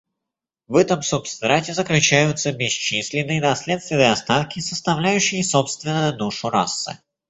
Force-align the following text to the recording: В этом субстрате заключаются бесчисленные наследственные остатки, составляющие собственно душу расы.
В 0.67 0.77
этом 0.77 1.03
субстрате 1.03 1.75
заключаются 1.75 2.51
бесчисленные 2.53 3.39
наследственные 3.39 4.11
остатки, 4.11 4.59
составляющие 4.59 5.43
собственно 5.43 6.11
душу 6.11 6.49
расы. 6.49 6.97